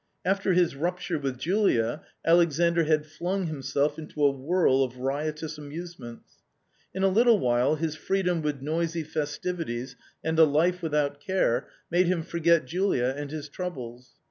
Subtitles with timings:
[0.25, 6.37] After his rupture with Julia, Alexandr had flung himself into a whirl of riotous amusements.
[6.91, 12.07] In a little while his freedom with noisy festivities and a life without care made
[12.07, 14.15] him forget Julia and his troubles.